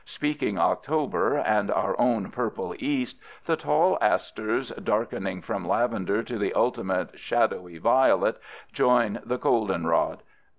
[0.03, 6.55] Speaking October and our own purple East, the tall asters, darkening from lavender to the
[6.55, 8.39] ultimate shadowy violet,
[8.73, 10.23] join the goldenrod.